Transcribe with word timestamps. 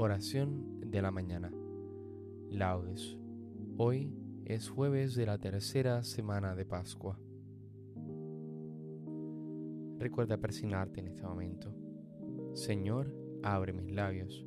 Oración 0.00 0.80
de 0.92 1.02
la 1.02 1.10
mañana. 1.10 1.50
Laudes. 2.50 3.18
Hoy 3.78 4.14
es 4.44 4.68
jueves 4.68 5.16
de 5.16 5.26
la 5.26 5.38
tercera 5.38 6.04
semana 6.04 6.54
de 6.54 6.64
Pascua. 6.64 7.18
Recuerda 9.98 10.36
persignarte 10.36 11.00
en 11.00 11.08
este 11.08 11.24
momento. 11.24 11.74
Señor, 12.54 13.12
abre 13.42 13.72
mis 13.72 13.90
labios, 13.92 14.46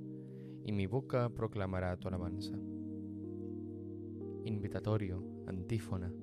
y 0.64 0.71
mi 0.71 0.88
boca 0.88 1.28
proclamará 1.28 1.97
tu 1.97 2.07
alabanza. 2.07 2.57
Invitatorio, 4.46 5.21
antífona. 5.47 6.14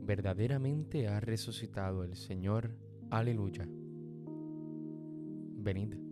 Verdaderamente 0.00 1.08
ha 1.08 1.20
resucitado 1.20 2.04
el 2.04 2.16
Señor. 2.16 2.74
Aleluya. 3.10 3.68
Venid 5.58 6.11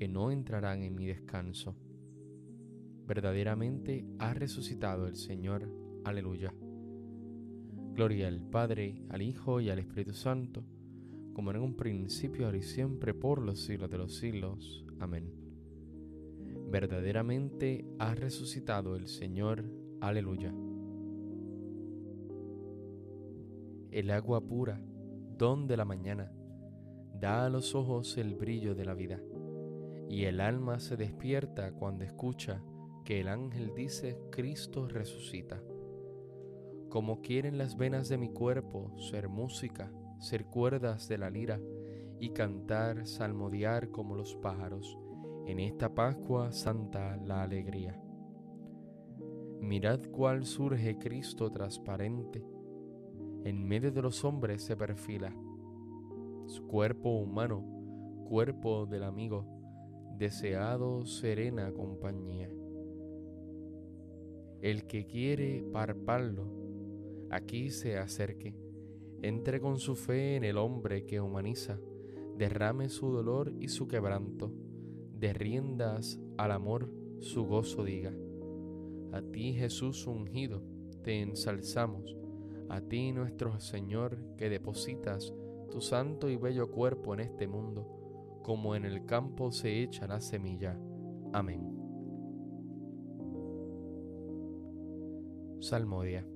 que 0.00 0.08
no 0.08 0.30
entrarán 0.30 0.82
en 0.82 0.94
mi 0.94 1.04
descanso. 1.04 1.76
Verdaderamente 3.06 4.06
ha 4.18 4.32
resucitado 4.32 5.06
el 5.06 5.14
Señor. 5.14 5.70
Aleluya. 6.04 6.54
Gloria 7.92 8.28
al 8.28 8.40
Padre, 8.40 9.02
al 9.10 9.20
Hijo 9.20 9.60
y 9.60 9.68
al 9.68 9.78
Espíritu 9.78 10.14
Santo, 10.14 10.64
como 11.34 11.50
en 11.50 11.58
un 11.58 11.76
principio, 11.76 12.46
ahora 12.46 12.56
y 12.56 12.62
siempre, 12.62 13.12
por 13.12 13.42
los 13.42 13.60
siglos 13.60 13.90
de 13.90 13.98
los 13.98 14.16
siglos. 14.16 14.86
Amén. 15.00 15.34
Verdaderamente 16.70 17.84
ha 17.98 18.14
resucitado 18.14 18.96
el 18.96 19.06
Señor. 19.06 19.66
Aleluya. 20.00 20.54
El 23.90 24.10
agua 24.10 24.40
pura, 24.40 24.80
don 25.36 25.66
de 25.66 25.76
la 25.76 25.84
mañana, 25.84 26.32
da 27.20 27.44
a 27.44 27.50
los 27.50 27.74
ojos 27.74 28.16
el 28.16 28.34
brillo 28.34 28.74
de 28.74 28.86
la 28.86 28.94
vida 28.94 29.20
y 30.10 30.24
el 30.24 30.40
alma 30.40 30.80
se 30.80 30.96
despierta 30.96 31.70
cuando 31.70 32.02
escucha 32.02 32.64
que 33.04 33.20
el 33.20 33.28
ángel 33.28 33.72
dice 33.76 34.18
Cristo 34.32 34.88
resucita. 34.88 35.62
Como 36.88 37.20
quieren 37.20 37.58
las 37.58 37.76
venas 37.76 38.08
de 38.08 38.18
mi 38.18 38.28
cuerpo 38.30 38.92
ser 38.98 39.28
música, 39.28 39.92
ser 40.18 40.46
cuerdas 40.46 41.06
de 41.06 41.16
la 41.16 41.30
lira 41.30 41.60
y 42.18 42.30
cantar, 42.30 43.06
salmodiar 43.06 43.92
como 43.92 44.16
los 44.16 44.34
pájaros, 44.34 44.98
en 45.46 45.60
esta 45.60 45.94
Pascua 45.94 46.50
santa 46.50 47.16
la 47.18 47.44
alegría. 47.44 47.96
Mirad 49.60 50.00
cuál 50.10 50.44
surge 50.44 50.98
Cristo 50.98 51.52
transparente, 51.52 52.44
en 53.44 53.64
medio 53.64 53.92
de 53.92 54.02
los 54.02 54.24
hombres 54.24 54.64
se 54.64 54.76
perfila, 54.76 55.32
su 56.46 56.66
cuerpo 56.66 57.10
humano, 57.10 57.64
cuerpo 58.28 58.86
del 58.86 59.04
amigo, 59.04 59.59
deseado 60.20 61.06
serena 61.06 61.72
compañía. 61.72 62.50
El 64.60 64.86
que 64.86 65.06
quiere 65.06 65.64
parparlo, 65.72 66.44
aquí 67.30 67.70
se 67.70 67.96
acerque, 67.96 68.54
entre 69.22 69.62
con 69.62 69.78
su 69.78 69.96
fe 69.96 70.36
en 70.36 70.44
el 70.44 70.58
hombre 70.58 71.06
que 71.06 71.22
humaniza, 71.22 71.80
derrame 72.36 72.90
su 72.90 73.10
dolor 73.10 73.54
y 73.60 73.68
su 73.68 73.88
quebranto, 73.88 74.52
de 75.18 75.32
riendas 75.32 76.20
al 76.36 76.52
amor 76.52 76.92
su 77.20 77.46
gozo 77.46 77.82
diga. 77.82 78.12
A 79.12 79.22
ti 79.22 79.54
Jesús 79.54 80.06
ungido, 80.06 80.62
te 81.02 81.22
ensalzamos, 81.22 82.14
a 82.68 82.82
ti 82.82 83.12
nuestro 83.12 83.58
Señor 83.58 84.18
que 84.36 84.50
depositas 84.50 85.32
tu 85.70 85.80
santo 85.80 86.28
y 86.28 86.36
bello 86.36 86.70
cuerpo 86.70 87.14
en 87.14 87.20
este 87.20 87.48
mundo 87.48 87.99
como 88.50 88.74
en 88.74 88.84
el 88.84 89.06
campo 89.06 89.52
se 89.52 89.80
echa 89.80 90.08
la 90.08 90.20
semilla. 90.20 90.76
Amén. 91.32 91.72
Salmodia. 95.60 96.26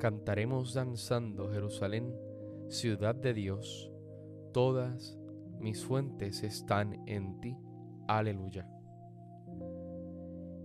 Cantaremos 0.00 0.74
danzando 0.74 1.52
Jerusalén, 1.52 2.12
ciudad 2.66 3.14
de 3.14 3.32
Dios. 3.32 3.92
Todas 4.52 5.16
mis 5.60 5.84
fuentes 5.84 6.42
están 6.42 7.08
en 7.08 7.40
ti. 7.40 7.56
Aleluya. 8.08 8.68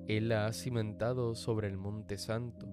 Él 0.07 0.29
la 0.29 0.47
ha 0.47 0.53
cimentado 0.53 1.35
sobre 1.35 1.67
el 1.67 1.77
monte 1.77 2.17
santo, 2.17 2.65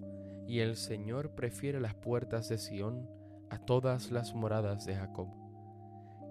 y 0.46 0.60
el 0.60 0.76
Señor 0.76 1.34
prefiere 1.34 1.78
las 1.78 1.94
puertas 1.94 2.48
de 2.48 2.56
Sión 2.56 3.06
a 3.50 3.58
todas 3.58 4.10
las 4.10 4.34
moradas 4.34 4.86
de 4.86 4.94
Jacob. 4.94 5.41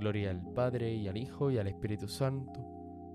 Gloria 0.00 0.30
al 0.30 0.40
Padre 0.40 0.94
y 0.94 1.08
al 1.08 1.18
Hijo 1.18 1.50
y 1.50 1.58
al 1.58 1.66
Espíritu 1.66 2.08
Santo, 2.08 2.58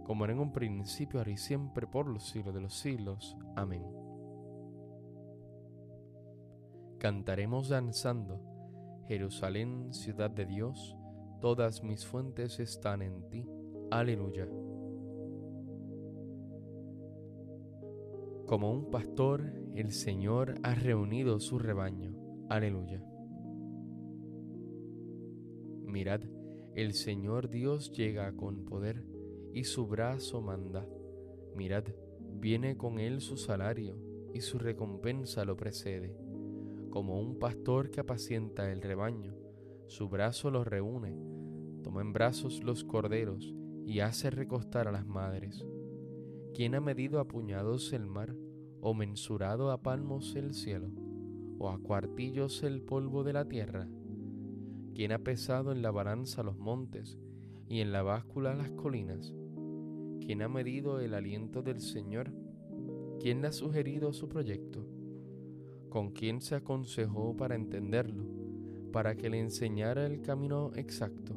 como 0.06 0.24
era 0.24 0.34
en 0.34 0.40
un 0.40 0.54
principio, 0.54 1.20
ahora 1.20 1.32
y 1.32 1.38
siempre, 1.38 1.88
por 1.88 2.08
los 2.08 2.30
siglos 2.30 2.54
de 2.54 2.62
los 2.62 2.76
siglos. 2.76 3.36
Amén. 3.56 3.84
Cantaremos 7.00 7.70
danzando, 7.70 8.40
Jerusalén, 9.08 9.92
ciudad 9.94 10.30
de 10.30 10.46
Dios, 10.46 10.96
todas 11.42 11.84
mis 11.84 12.06
fuentes 12.06 12.60
están 12.60 13.02
en 13.02 13.30
ti. 13.32 13.50
Aleluya. 13.90 14.48
Como 18.46 18.72
un 18.72 18.92
pastor, 18.92 19.42
el 19.74 19.92
Señor 19.92 20.54
ha 20.62 20.76
reunido 20.76 21.40
su 21.40 21.58
rebaño. 21.58 22.14
Aleluya. 22.48 23.04
Mirad, 25.88 26.22
el 26.76 26.94
Señor 26.94 27.50
Dios 27.50 27.94
llega 27.94 28.34
con 28.34 28.66
poder 28.66 29.02
y 29.54 29.64
su 29.64 29.88
brazo 29.88 30.42
manda. 30.42 30.86
Mirad, 31.56 31.86
viene 32.20 32.76
con 32.76 33.00
él 33.00 33.22
su 33.22 33.38
salario, 33.38 33.98
y 34.34 34.42
su 34.42 34.60
recompensa 34.60 35.46
lo 35.46 35.56
precede. 35.56 36.18
Como 36.90 37.22
un 37.22 37.40
pastor 37.40 37.90
que 37.92 38.02
apacienta 38.02 38.70
el 38.70 38.82
rebaño, 38.82 39.34
su 39.88 40.10
brazo 40.10 40.52
los 40.52 40.68
reúne, 40.68 41.18
toma 41.82 42.02
en 42.02 42.12
brazos 42.12 42.62
los 42.62 42.84
corderos 42.84 43.56
y 43.86 44.02
hace 44.02 44.30
recostar 44.30 44.90
a 44.90 44.92
las 44.92 45.08
madres. 45.08 45.66
¿Quién 46.54 46.76
ha 46.76 46.82
medido 46.82 47.22
a 47.22 47.28
puñados 47.30 47.94
el 47.94 48.06
mar, 48.06 48.36
o 48.82 48.94
mensurado 48.94 49.72
a 49.72 49.82
palmos 49.82 50.36
el 50.36 50.54
cielo, 50.54 50.92
o 51.58 51.70
a 51.70 51.80
cuartillos 51.80 52.64
el 52.64 52.82
polvo 52.82 53.24
de 53.24 53.32
la 53.32 53.48
tierra? 53.48 53.88
¿Quién 54.96 55.12
ha 55.12 55.20
pesado 55.20 55.74
en 55.74 55.82
la 55.82 55.92
balanza 55.92 56.42
los 56.42 56.58
montes 56.58 57.20
y 57.68 57.82
en 57.82 57.92
la 57.92 58.02
báscula 58.02 58.56
las 58.56 58.72
colinas? 58.72 59.34
¿Quién 60.22 60.42
ha 60.42 60.48
medido 60.48 61.02
el 61.02 61.14
aliento 61.14 61.62
del 61.62 61.82
Señor? 61.82 62.32
¿Quién 63.20 63.42
le 63.42 63.50
ha 63.50 63.52
sugerido 63.52 64.14
su 64.14 64.30
proyecto? 64.30 64.88
¿Con 65.90 66.12
quién 66.12 66.40
se 66.40 66.56
aconsejó 66.56 67.36
para 67.36 67.56
entenderlo? 67.56 68.24
Para 68.94 69.18
que 69.18 69.30
le 69.30 69.42
enseñara 69.42 70.06
el 70.06 70.22
camino 70.22 70.72
exacto, 70.76 71.36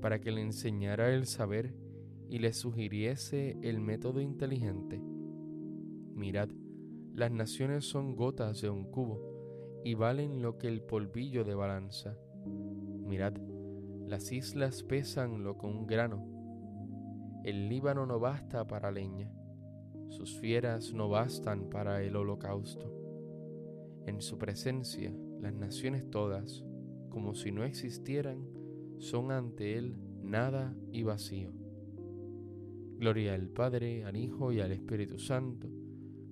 para 0.00 0.20
que 0.20 0.32
le 0.32 0.40
enseñara 0.40 1.14
el 1.14 1.26
saber 1.26 1.76
y 2.28 2.40
le 2.40 2.52
sugiriese 2.52 3.56
el 3.62 3.78
método 3.78 4.20
inteligente. 4.20 5.00
Mirad, 6.12 6.48
las 7.14 7.30
naciones 7.30 7.84
son 7.84 8.16
gotas 8.16 8.60
de 8.62 8.68
un 8.68 8.90
cubo 8.90 9.80
y 9.84 9.94
valen 9.94 10.42
lo 10.42 10.58
que 10.58 10.66
el 10.66 10.82
polvillo 10.82 11.44
de 11.44 11.54
balanza. 11.54 12.18
Mirad, 13.04 13.34
las 14.06 14.32
islas 14.32 14.82
pesan 14.82 15.44
lo 15.44 15.56
que 15.58 15.66
un 15.66 15.86
grano 15.86 16.34
el 17.44 17.68
Líbano 17.68 18.06
no 18.06 18.18
basta 18.18 18.66
para 18.66 18.90
leña, 18.90 19.30
sus 20.08 20.38
fieras 20.40 20.94
no 20.94 21.10
bastan 21.10 21.68
para 21.68 22.02
el 22.02 22.16
holocausto. 22.16 22.90
En 24.06 24.22
su 24.22 24.38
presencia, 24.38 25.14
las 25.42 25.52
naciones 25.52 26.08
todas, 26.10 26.64
como 27.10 27.34
si 27.34 27.52
no 27.52 27.64
existieran, 27.64 28.48
son 28.96 29.30
ante 29.30 29.76
Él 29.76 29.94
nada 30.22 30.74
y 30.90 31.02
vacío. 31.02 31.52
Gloria 32.96 33.34
al 33.34 33.50
Padre, 33.50 34.04
al 34.04 34.16
Hijo 34.16 34.50
y 34.50 34.60
al 34.60 34.72
Espíritu 34.72 35.18
Santo, 35.18 35.68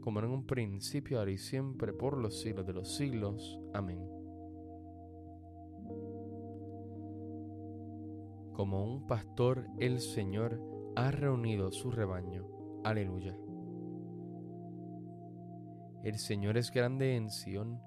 como 0.01 0.21
en 0.21 0.31
un 0.31 0.47
principio, 0.47 1.19
ahora 1.19 1.33
y 1.33 1.39
siempre, 1.39 1.93
por 1.93 2.17
los 2.17 2.41
siglos 2.41 2.67
de 2.67 2.73
los 2.73 2.97
siglos. 2.97 3.61
Amén. 3.75 4.12
Como 8.53 8.85
un 8.85 9.07
pastor, 9.07 9.67
el 9.79 10.01
Señor 10.01 10.61
ha 10.95 11.11
reunido 11.11 11.73
su 11.73 11.91
rebaño. 11.91 12.47
Aleluya. 12.85 13.37
El 16.05 16.19
Señor 16.19 16.59
es 16.59 16.71
grande 16.71 17.17
en 17.17 17.31
Sión, 17.31 17.81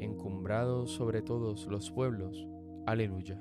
encumbrado 0.00 0.86
sobre 0.86 1.22
todos 1.22 1.66
los 1.66 1.90
pueblos. 1.90 2.48
Aleluya. 2.86 3.40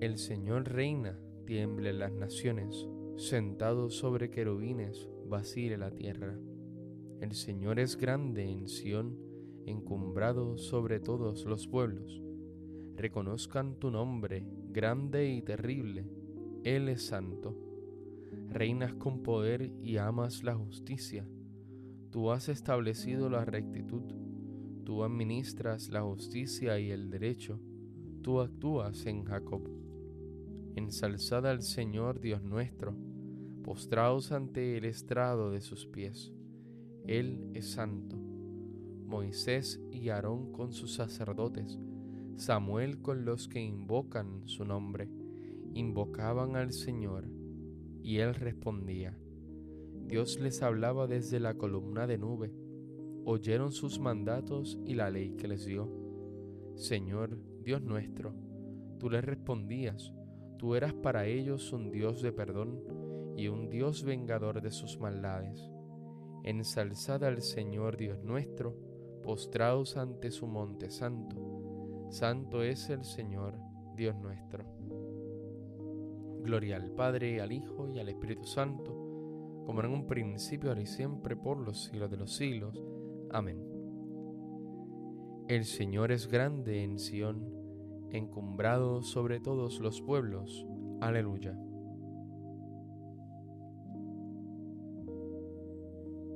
El 0.00 0.18
Señor 0.18 0.68
reina, 0.68 1.18
tiemble 1.46 1.92
las 1.92 2.12
naciones, 2.12 2.88
sentado 3.16 3.90
sobre 3.90 4.30
querubines, 4.30 5.10
vacile 5.26 5.76
la 5.76 5.90
tierra. 5.90 6.38
El 7.20 7.34
Señor 7.34 7.78
es 7.78 7.96
grande 7.96 8.44
en 8.50 8.68
Sión, 8.68 9.18
encumbrado 9.66 10.56
sobre 10.56 10.98
todos 10.98 11.44
los 11.44 11.68
pueblos. 11.68 12.21
Reconozcan 13.02 13.74
tu 13.80 13.90
nombre, 13.90 14.46
grande 14.70 15.28
y 15.28 15.42
terrible 15.42 16.06
él 16.64 16.88
es 16.88 17.02
santo. 17.02 17.56
Reinas 18.48 18.94
con 18.94 19.24
poder 19.24 19.72
y 19.82 19.96
amas 19.96 20.44
la 20.44 20.54
justicia. 20.54 21.26
Tú 22.10 22.30
has 22.30 22.48
establecido 22.48 23.28
la 23.28 23.44
rectitud. 23.44 24.02
Tú 24.84 25.02
administras 25.02 25.88
la 25.88 26.02
justicia 26.02 26.78
y 26.78 26.92
el 26.92 27.10
derecho. 27.10 27.58
Tú 28.22 28.40
actúas 28.40 29.06
en 29.06 29.24
Jacob. 29.24 29.68
Ensalzad 30.76 31.44
al 31.48 31.62
Señor 31.62 32.20
Dios 32.20 32.44
nuestro, 32.44 32.94
postraos 33.64 34.30
ante 34.30 34.76
el 34.76 34.84
estrado 34.84 35.50
de 35.50 35.62
sus 35.62 35.86
pies. 35.86 36.32
Él 37.08 37.50
es 37.54 37.72
santo. 37.72 38.16
Moisés 38.16 39.80
y 39.90 40.10
Aarón 40.10 40.52
con 40.52 40.72
sus 40.72 40.94
sacerdotes, 40.94 41.80
Samuel 42.36 43.00
con 43.00 43.24
los 43.24 43.48
que 43.48 43.60
invocan 43.60 44.42
su 44.46 44.64
nombre 44.64 45.08
invocaban 45.74 46.56
al 46.56 46.72
Señor 46.72 47.26
y 48.02 48.18
Él 48.18 48.34
respondía. 48.34 49.16
Dios 50.06 50.38
les 50.40 50.62
hablaba 50.62 51.06
desde 51.06 51.40
la 51.40 51.54
columna 51.54 52.06
de 52.06 52.18
nube. 52.18 52.52
Oyeron 53.24 53.72
sus 53.72 53.98
mandatos 53.98 54.78
y 54.84 54.94
la 54.94 55.10
ley 55.10 55.30
que 55.36 55.48
les 55.48 55.64
dio. 55.64 55.88
Señor, 56.74 57.38
Dios 57.62 57.82
nuestro, 57.82 58.34
tú 58.98 59.08
les 59.08 59.24
respondías, 59.24 60.12
tú 60.58 60.74
eras 60.74 60.94
para 60.94 61.26
ellos 61.26 61.72
un 61.72 61.90
Dios 61.90 62.22
de 62.22 62.32
perdón 62.32 62.82
y 63.36 63.48
un 63.48 63.68
Dios 63.68 64.02
vengador 64.02 64.60
de 64.60 64.70
sus 64.70 64.98
maldades. 64.98 65.70
Ensalzad 66.44 67.22
al 67.24 67.40
Señor 67.40 67.96
Dios 67.96 68.22
nuestro, 68.24 68.76
postraos 69.22 69.96
ante 69.96 70.32
su 70.32 70.46
monte 70.48 70.90
santo. 70.90 71.51
Santo 72.12 72.62
es 72.62 72.90
el 72.90 73.04
Señor, 73.04 73.54
Dios 73.96 74.14
nuestro. 74.16 74.66
Gloria 76.42 76.76
al 76.76 76.90
Padre, 76.90 77.40
al 77.40 77.52
Hijo 77.52 77.88
y 77.88 78.00
al 78.00 78.10
Espíritu 78.10 78.44
Santo, 78.44 78.92
como 79.64 79.80
en 79.80 79.90
un 79.90 80.06
principio, 80.06 80.68
ahora 80.68 80.82
y 80.82 80.86
siempre, 80.86 81.36
por 81.36 81.56
los 81.56 81.84
siglos 81.84 82.10
de 82.10 82.18
los 82.18 82.36
siglos. 82.36 82.84
Amén. 83.30 83.64
El 85.48 85.64
Señor 85.64 86.12
es 86.12 86.28
grande 86.28 86.84
en 86.84 86.98
Sión, 86.98 87.48
encumbrado 88.10 89.02
sobre 89.02 89.40
todos 89.40 89.80
los 89.80 90.02
pueblos. 90.02 90.66
Aleluya. 91.00 91.58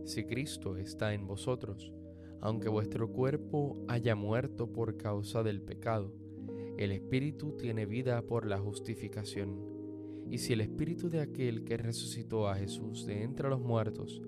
Si 0.06 0.24
Cristo 0.24 0.78
está 0.78 1.12
en 1.12 1.26
vosotros, 1.26 1.92
aunque 2.40 2.68
vuestro 2.68 3.10
cuerpo 3.12 3.84
haya 3.88 4.14
muerto 4.14 4.72
por 4.72 4.96
causa 4.96 5.42
del 5.42 5.62
pecado, 5.62 6.12
el 6.76 6.92
Espíritu 6.92 7.56
tiene 7.56 7.86
vida 7.86 8.22
por 8.22 8.46
la 8.46 8.58
justificación 8.58 9.76
y 10.30 10.38
si 10.38 10.52
el 10.52 10.60
espíritu 10.60 11.08
de 11.08 11.20
aquel 11.20 11.64
que 11.64 11.76
resucitó 11.76 12.48
a 12.48 12.56
Jesús 12.56 13.06
de 13.06 13.22
entre 13.22 13.48
los 13.48 13.60
muertos 13.60 14.22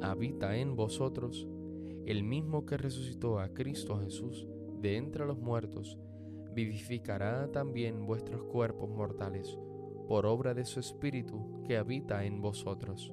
habita 0.00 0.56
en 0.56 0.76
vosotros, 0.76 1.46
el 2.06 2.24
mismo 2.24 2.64
que 2.64 2.76
resucitó 2.76 3.38
a 3.38 3.52
Cristo 3.52 4.00
Jesús 4.00 4.48
de 4.80 4.96
entre 4.96 5.26
los 5.26 5.38
muertos, 5.38 5.98
vivificará 6.54 7.50
también 7.52 8.06
vuestros 8.06 8.42
cuerpos 8.44 8.90
mortales 8.90 9.58
por 10.08 10.26
obra 10.26 10.54
de 10.54 10.64
su 10.64 10.80
espíritu 10.80 11.62
que 11.64 11.76
habita 11.76 12.24
en 12.24 12.40
vosotros. 12.40 13.12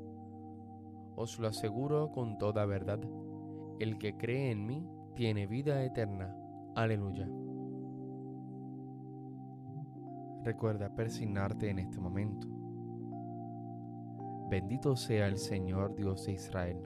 Os 1.21 1.37
lo 1.37 1.49
aseguro 1.49 2.11
con 2.11 2.39
toda 2.39 2.65
verdad, 2.65 2.99
el 3.77 3.99
que 3.99 4.17
cree 4.17 4.49
en 4.49 4.65
mí, 4.65 4.89
tiene 5.13 5.45
vida 5.45 5.83
eterna. 5.83 6.35
Aleluya. 6.73 7.29
Recuerda 10.43 10.95
persignarte 10.95 11.69
en 11.69 11.77
este 11.77 11.99
momento. 11.99 12.47
Bendito 14.49 14.95
sea 14.95 15.27
el 15.27 15.37
Señor 15.37 15.93
Dios 15.93 16.25
de 16.25 16.31
Israel, 16.31 16.81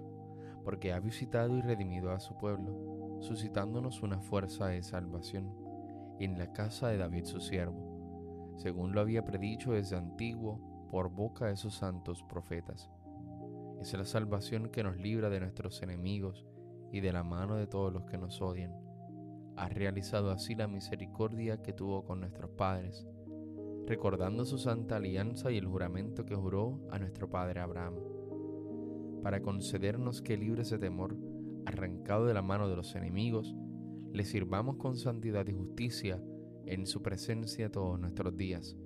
porque 0.66 0.92
ha 0.92 1.00
visitado 1.00 1.56
y 1.56 1.62
redimido 1.62 2.12
a 2.12 2.20
su 2.20 2.36
pueblo, 2.36 3.22
suscitándonos 3.22 4.04
una 4.04 4.20
fuerza 4.20 4.68
de 4.68 4.84
salvación 4.84 5.50
en 6.20 6.38
la 6.38 6.52
casa 6.52 6.90
de 6.90 6.98
David 6.98 7.24
su 7.24 7.40
siervo, 7.40 8.52
según 8.58 8.92
lo 8.92 9.00
había 9.00 9.24
predicho 9.24 9.72
desde 9.72 9.96
antiguo 9.96 10.60
por 10.92 11.10
boca 11.10 11.46
de 11.46 11.56
sus 11.56 11.76
santos 11.76 12.22
profetas. 12.22 12.92
Es 13.80 13.94
la 13.94 14.06
salvación 14.06 14.70
que 14.70 14.84
nos 14.84 14.98
libra 14.98 15.30
de 15.30 15.40
nuestros 15.40 15.82
enemigos 15.82 16.46
y 16.92 17.02
de 17.02 17.12
la 17.12 17.24
mano 17.24 17.56
de 17.56 17.68
todos 17.68 17.92
los 17.92 18.06
que 18.06 18.18
nos 18.18 18.42
odian, 18.42 18.74
ha 19.58 19.70
realizado 19.70 20.32
así 20.32 20.56
la 20.56 20.68
misericordia 20.68 21.62
que 21.62 21.74
tuvo 21.74 22.04
con 22.04 22.20
nuestros 22.20 22.52
padres, 22.52 23.08
recordando 23.86 24.46
su 24.46 24.58
santa 24.58 24.98
alianza 24.98 25.52
y 25.52 25.58
el 25.58 25.68
juramento 25.68 26.26
que 26.26 26.36
juró 26.36 26.82
a 26.92 27.00
nuestro 27.00 27.30
padre 27.30 27.62
Abraham, 27.62 27.96
para 29.24 29.42
concedernos 29.42 30.22
que 30.22 30.38
libres 30.38 30.70
de 30.70 30.80
temor, 30.80 31.18
arrancado 31.66 32.26
de 32.26 32.34
la 32.34 32.42
mano 32.42 32.68
de 32.68 32.76
los 32.76 32.96
enemigos, 32.96 33.56
le 34.12 34.24
sirvamos 34.24 34.78
con 34.78 34.98
santidad 34.98 35.48
y 35.48 35.54
justicia 35.54 36.22
en 36.66 36.86
su 36.86 37.02
presencia 37.02 37.72
todos 37.72 38.00
nuestros 38.00 38.36
días. 38.36 38.78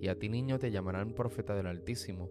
Y 0.00 0.08
a 0.08 0.18
ti 0.18 0.28
niño 0.28 0.58
te 0.58 0.70
llamarán 0.70 1.14
profeta 1.14 1.54
del 1.54 1.66
Altísimo, 1.66 2.30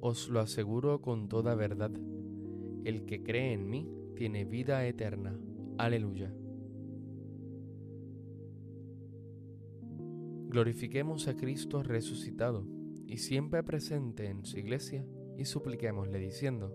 Os 0.00 0.28
lo 0.28 0.40
aseguro 0.40 1.00
con 1.00 1.28
toda 1.28 1.54
verdad, 1.54 1.90
el 2.84 3.04
que 3.04 3.22
cree 3.22 3.52
en 3.52 3.68
mí 3.68 3.90
tiene 4.14 4.44
vida 4.44 4.86
eterna. 4.86 5.38
Aleluya. 5.76 6.32
Glorifiquemos 10.48 11.28
a 11.28 11.36
Cristo 11.36 11.82
resucitado 11.82 12.64
y 13.06 13.18
siempre 13.18 13.62
presente 13.62 14.28
en 14.28 14.44
su 14.44 14.58
iglesia 14.58 15.04
y 15.36 15.44
supliquémosle 15.44 16.18
diciendo, 16.18 16.74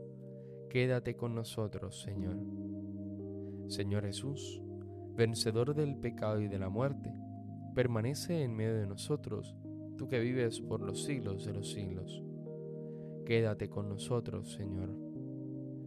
Quédate 0.69 1.15
con 1.15 1.35
nosotros, 1.35 2.01
Señor. 2.01 2.37
Señor 3.67 4.03
Jesús, 4.05 4.61
vencedor 5.15 5.75
del 5.75 5.95
pecado 5.97 6.41
y 6.41 6.47
de 6.47 6.59
la 6.59 6.69
muerte, 6.69 7.13
permanece 7.73 8.43
en 8.43 8.55
medio 8.55 8.75
de 8.75 8.87
nosotros, 8.87 9.55
tú 9.97 10.07
que 10.07 10.19
vives 10.19 10.59
por 10.59 10.81
los 10.81 11.03
siglos 11.03 11.45
de 11.45 11.53
los 11.53 11.71
siglos. 11.71 12.23
Quédate 13.25 13.69
con 13.69 13.89
nosotros, 13.89 14.51
Señor. 14.53 14.89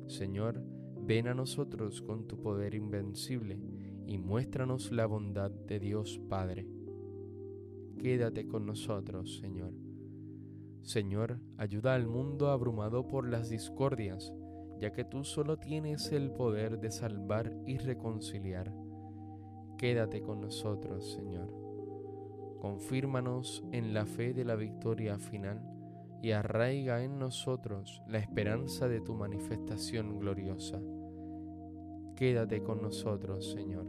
Señor, 0.06 0.62
Ven 1.06 1.28
a 1.28 1.34
nosotros 1.34 2.02
con 2.02 2.26
tu 2.26 2.42
poder 2.42 2.74
invencible 2.74 3.60
y 4.06 4.18
muéstranos 4.18 4.90
la 4.90 5.06
bondad 5.06 5.52
de 5.52 5.78
Dios 5.78 6.20
Padre. 6.28 6.66
Quédate 7.96 8.48
con 8.48 8.66
nosotros, 8.66 9.36
Señor. 9.36 9.72
Señor, 10.82 11.38
ayuda 11.58 11.94
al 11.94 12.08
mundo 12.08 12.50
abrumado 12.50 13.06
por 13.06 13.28
las 13.28 13.48
discordias, 13.48 14.32
ya 14.80 14.90
que 14.90 15.04
tú 15.04 15.22
solo 15.22 15.58
tienes 15.58 16.10
el 16.10 16.32
poder 16.32 16.80
de 16.80 16.90
salvar 16.90 17.56
y 17.64 17.78
reconciliar. 17.78 18.74
Quédate 19.78 20.22
con 20.22 20.40
nosotros, 20.40 21.12
Señor. 21.12 21.54
Confírmanos 22.60 23.62
en 23.70 23.94
la 23.94 24.06
fe 24.06 24.34
de 24.34 24.44
la 24.44 24.56
victoria 24.56 25.20
final 25.20 25.75
y 26.26 26.32
arraiga 26.32 27.04
en 27.04 27.20
nosotros 27.20 28.02
la 28.08 28.18
esperanza 28.18 28.88
de 28.88 29.00
tu 29.00 29.14
manifestación 29.14 30.18
gloriosa. 30.18 30.82
Quédate 32.16 32.64
con 32.64 32.82
nosotros, 32.82 33.52
Señor. 33.52 33.86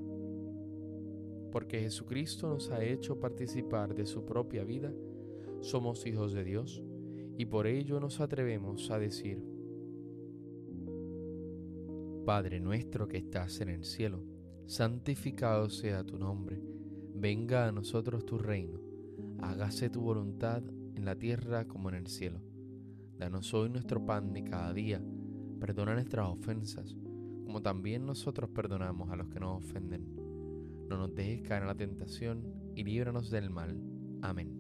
Porque 1.52 1.80
Jesucristo 1.80 2.48
nos 2.48 2.70
ha 2.70 2.84
hecho 2.84 3.20
participar 3.20 3.96
de 3.96 4.06
su 4.06 4.24
propia 4.24 4.64
vida, 4.64 4.94
somos 5.62 6.06
hijos 6.06 6.32
de 6.34 6.44
Dios 6.44 6.84
y 7.40 7.48
por 7.48 7.66
ello 7.66 8.00
nos 8.00 8.20
atrevemos 8.20 8.92
a 8.92 9.00
decir, 9.00 9.44
Padre 12.24 12.60
nuestro 12.60 13.08
que 13.08 13.18
estás 13.18 13.62
en 13.62 13.70
el 13.70 13.84
cielo, 13.84 14.24
santificado 14.68 15.72
sea 15.72 16.04
tu 16.04 16.20
nombre, 16.20 16.62
venga 17.16 17.68
a 17.68 17.72
nosotros 17.72 18.28
tu 18.28 18.38
reino, 18.38 18.80
hágase 19.40 19.90
tu 19.90 20.02
voluntad 20.02 20.62
en 20.98 21.06
la 21.06 21.16
tierra 21.16 21.66
como 21.66 21.90
en 21.90 21.96
el 21.96 22.08
cielo. 22.08 22.42
Danos 23.18 23.54
hoy 23.54 23.70
nuestro 23.70 24.06
pan 24.06 24.34
de 24.34 24.44
cada 24.44 24.74
día, 24.74 25.02
perdona 25.60 25.94
nuestras 25.94 26.28
ofensas 26.28 26.96
como 27.48 27.62
también 27.62 28.06
nosotros 28.06 28.50
perdonamos 28.50 29.10
a 29.10 29.16
los 29.16 29.30
que 29.30 29.40
nos 29.40 29.64
ofenden. 29.64 30.04
No 30.90 30.98
nos 30.98 31.16
dejes 31.16 31.48
caer 31.48 31.62
en 31.62 31.70
la 31.70 31.76
tentación 31.76 32.44
y 32.76 32.84
líbranos 32.84 33.32
del 33.32 33.50
mal. 33.50 33.82
Amén. 34.22 34.52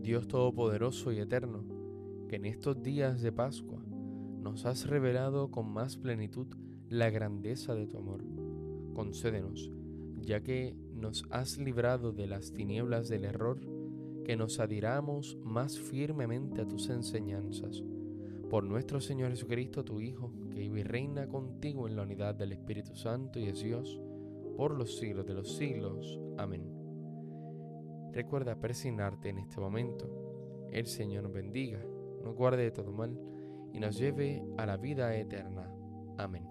Dios 0.00 0.26
Todopoderoso 0.26 1.12
y 1.12 1.18
Eterno, 1.18 1.66
que 2.30 2.36
en 2.36 2.46
estos 2.46 2.82
días 2.82 3.20
de 3.20 3.30
Pascua 3.30 3.84
nos 3.84 4.64
has 4.64 4.86
revelado 4.86 5.50
con 5.50 5.70
más 5.70 5.98
plenitud 5.98 6.46
la 6.88 7.10
grandeza 7.10 7.74
de 7.74 7.86
tu 7.86 7.98
amor, 7.98 8.24
concédenos, 8.94 9.70
ya 10.22 10.42
que 10.42 10.74
nos 11.00 11.26
has 11.30 11.58
librado 11.58 12.12
de 12.12 12.26
las 12.26 12.52
tinieblas 12.52 13.08
del 13.08 13.24
error, 13.24 13.60
que 14.24 14.36
nos 14.36 14.60
adhiramos 14.60 15.38
más 15.42 15.78
firmemente 15.78 16.60
a 16.60 16.68
tus 16.68 16.88
enseñanzas 16.90 17.82
por 18.50 18.64
nuestro 18.64 19.00
Señor 19.00 19.30
Jesucristo, 19.30 19.84
tu 19.84 20.00
Hijo, 20.00 20.32
que 20.50 20.58
vive 20.58 20.80
y 20.80 20.82
reina 20.82 21.28
contigo 21.28 21.86
en 21.86 21.94
la 21.94 22.02
unidad 22.02 22.34
del 22.34 22.50
Espíritu 22.50 22.96
Santo 22.96 23.38
y 23.38 23.46
es 23.46 23.62
Dios, 23.62 24.00
por 24.56 24.76
los 24.76 24.98
siglos 24.98 25.24
de 25.24 25.34
los 25.34 25.56
siglos. 25.56 26.20
Amén. 26.36 26.68
Recuerda 28.12 28.58
persignarte 28.58 29.28
en 29.28 29.38
este 29.38 29.60
momento. 29.60 30.68
El 30.72 30.86
Señor 30.86 31.22
nos 31.22 31.32
bendiga, 31.32 31.80
nos 32.24 32.34
guarde 32.34 32.64
de 32.64 32.70
todo 32.72 32.90
mal 32.90 33.16
y 33.72 33.78
nos 33.78 33.96
lleve 33.96 34.42
a 34.58 34.66
la 34.66 34.76
vida 34.76 35.16
eterna. 35.16 35.72
Amén. 36.18 36.49